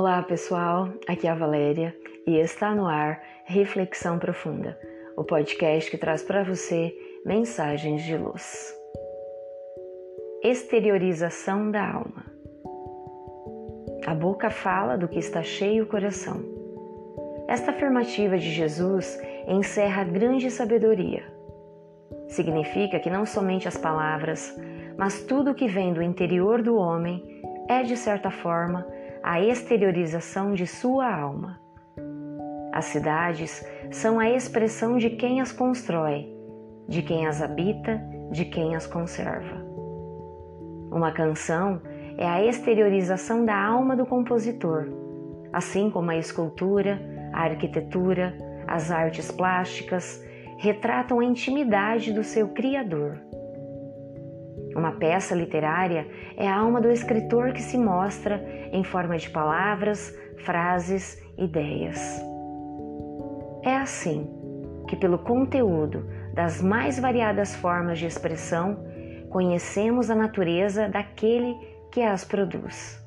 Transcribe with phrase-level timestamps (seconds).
[0.00, 1.94] Olá pessoal, aqui é a Valéria
[2.26, 4.74] e está no ar Reflexão Profunda,
[5.14, 8.74] o podcast que traz para você mensagens de luz.
[10.42, 12.24] Exteriorização da alma.
[14.06, 16.42] A boca fala do que está cheio o coração.
[17.46, 21.22] Esta afirmativa de Jesus encerra grande sabedoria.
[22.26, 24.58] Significa que não somente as palavras,
[24.96, 28.86] mas tudo que vem do interior do homem é, de certa forma,
[29.22, 31.60] a exteriorização de sua alma.
[32.72, 36.32] As cidades são a expressão de quem as constrói,
[36.88, 39.64] de quem as habita, de quem as conserva.
[40.90, 41.80] Uma canção
[42.16, 44.86] é a exteriorização da alma do compositor,
[45.52, 47.00] assim como a escultura,
[47.32, 50.24] a arquitetura, as artes plásticas
[50.58, 53.18] retratam a intimidade do seu criador.
[54.74, 56.06] Uma peça literária
[56.36, 62.20] é a alma do escritor que se mostra em forma de palavras, frases, ideias.
[63.62, 64.28] É assim
[64.88, 68.84] que, pelo conteúdo das mais variadas formas de expressão,
[69.28, 71.54] conhecemos a natureza daquele
[71.90, 73.00] que as produz.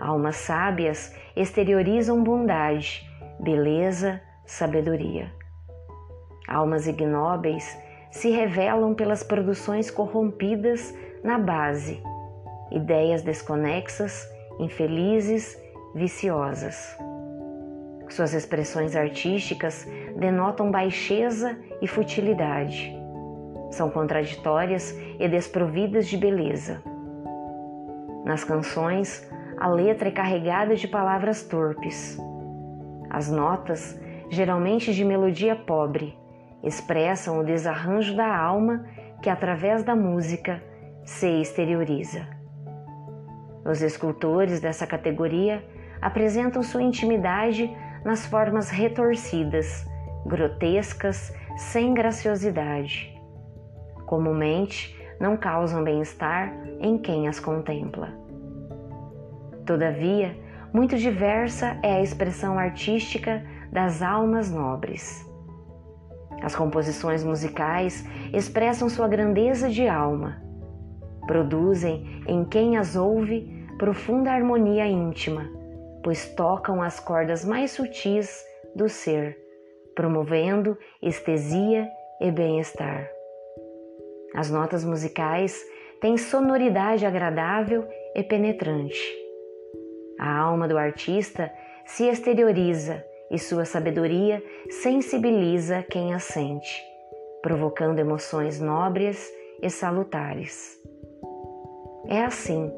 [0.00, 3.08] Almas sábias exteriorizam bondade,
[3.40, 5.32] beleza, sabedoria.
[6.46, 7.76] Almas ignóbeis
[8.14, 12.00] se revelam pelas produções corrompidas na base,
[12.70, 14.24] ideias desconexas,
[14.60, 15.60] infelizes,
[15.96, 16.96] viciosas.
[18.08, 19.84] Suas expressões artísticas
[20.16, 22.96] denotam baixeza e futilidade.
[23.72, 26.80] São contraditórias e desprovidas de beleza.
[28.24, 32.16] Nas canções, a letra é carregada de palavras torpes.
[33.10, 36.16] As notas, geralmente de melodia pobre,
[36.64, 38.84] expressam o desarranjo da alma
[39.22, 40.62] que, através da música,
[41.04, 42.26] se exterioriza.
[43.64, 45.64] Os escultores dessa categoria
[46.00, 47.74] apresentam sua intimidade
[48.04, 49.86] nas formas retorcidas,
[50.26, 53.14] grotescas, sem graciosidade.
[54.06, 58.08] Comumente, não causam bem-estar em quem as contempla.
[59.64, 60.36] Todavia,
[60.72, 63.42] muito diversa é a expressão artística
[63.72, 65.24] das almas nobres.
[66.44, 70.42] As composições musicais expressam sua grandeza de alma.
[71.26, 75.48] Produzem em quem as ouve profunda harmonia íntima,
[76.02, 78.44] pois tocam as cordas mais sutis
[78.76, 79.38] do ser,
[79.94, 81.88] promovendo estesia
[82.20, 83.08] e bem-estar.
[84.34, 85.64] As notas musicais
[85.98, 89.00] têm sonoridade agradável e penetrante.
[90.20, 91.50] A alma do artista
[91.86, 96.82] se exterioriza e sua sabedoria sensibiliza quem a sente,
[97.42, 99.30] provocando emoções nobres
[99.62, 100.78] e salutares.
[102.08, 102.70] É assim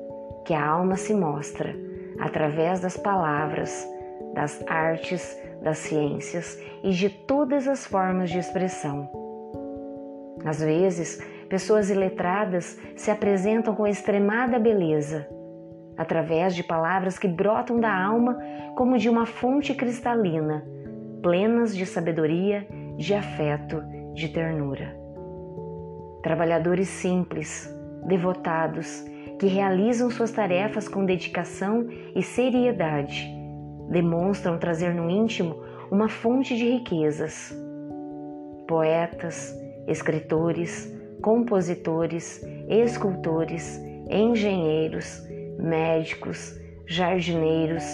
[0.44, 1.74] que a alma se mostra,
[2.20, 3.86] através das palavras,
[4.34, 9.10] das artes, das ciências e de todas as formas de expressão.
[10.44, 15.35] Às vezes, pessoas iletradas se apresentam com extremada beleza
[15.96, 18.38] através de palavras que brotam da alma
[18.74, 20.64] como de uma fonte cristalina,
[21.22, 23.82] plenas de sabedoria, de afeto,
[24.14, 24.96] de ternura.
[26.22, 27.72] Trabalhadores simples,
[28.06, 29.04] devotados,
[29.38, 33.30] que realizam suas tarefas com dedicação e seriedade,
[33.90, 35.56] demonstram trazer no íntimo
[35.90, 37.54] uma fonte de riquezas.
[38.66, 39.54] Poetas,
[39.86, 40.92] escritores,
[41.22, 43.80] compositores, escultores,
[44.10, 45.26] engenheiros,
[45.58, 47.84] médicos, jardineiros,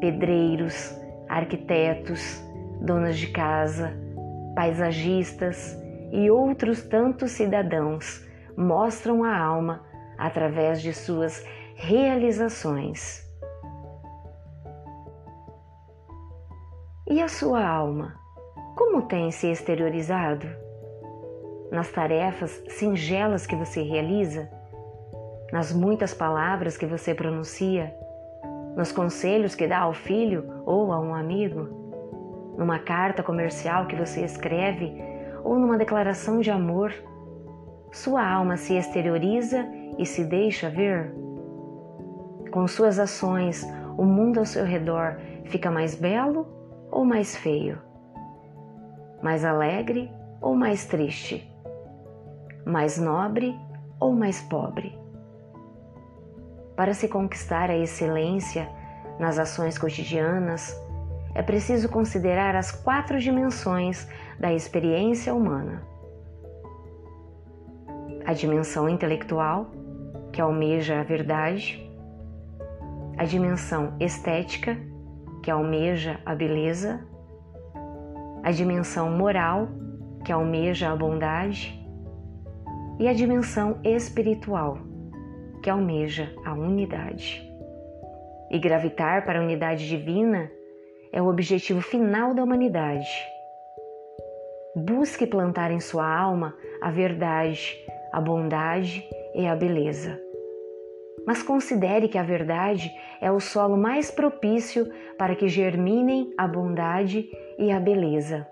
[0.00, 0.94] pedreiros,
[1.28, 2.42] arquitetos,
[2.80, 3.92] donas de casa,
[4.54, 5.76] paisagistas
[6.12, 8.26] e outros tantos cidadãos
[8.56, 9.84] mostram a alma
[10.18, 11.44] através de suas
[11.74, 13.24] realizações.
[17.06, 18.14] E a sua alma?
[18.76, 20.46] Como tem se exteriorizado?
[21.70, 24.50] Nas tarefas singelas que você realiza?
[25.54, 27.96] Nas muitas palavras que você pronuncia,
[28.76, 31.68] nos conselhos que dá ao filho ou a um amigo,
[32.58, 35.00] numa carta comercial que você escreve
[35.44, 36.92] ou numa declaração de amor.
[37.92, 39.64] Sua alma se exterioriza
[39.96, 41.14] e se deixa ver.
[42.50, 43.64] Com suas ações,
[43.96, 46.48] o mundo ao seu redor fica mais belo
[46.90, 47.78] ou mais feio?
[49.22, 50.10] Mais alegre
[50.40, 51.48] ou mais triste?
[52.66, 53.54] Mais nobre
[54.00, 55.03] ou mais pobre?
[56.76, 58.68] Para se conquistar a excelência
[59.18, 60.76] nas ações cotidianas,
[61.34, 65.82] é preciso considerar as quatro dimensões da experiência humana:
[68.26, 69.70] a dimensão intelectual,
[70.32, 71.80] que almeja a verdade,
[73.16, 74.76] a dimensão estética,
[75.42, 77.06] que almeja a beleza,
[78.42, 79.68] a dimensão moral,
[80.24, 81.80] que almeja a bondade,
[82.98, 84.78] e a dimensão espiritual,
[85.64, 87.50] que almeja a unidade.
[88.50, 90.50] E gravitar para a unidade divina
[91.10, 93.08] é o objetivo final da humanidade.
[94.76, 97.74] Busque plantar em sua alma a verdade,
[98.12, 100.20] a bondade e a beleza.
[101.26, 104.86] Mas considere que a verdade é o solo mais propício
[105.16, 107.26] para que germinem a bondade
[107.58, 108.46] e a beleza.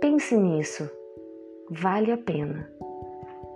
[0.00, 0.90] Pense nisso,
[1.70, 2.68] vale a pena.